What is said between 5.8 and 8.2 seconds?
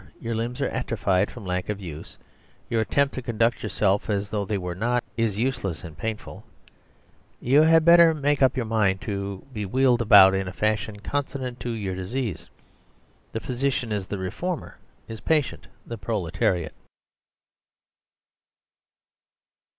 and painful; you had better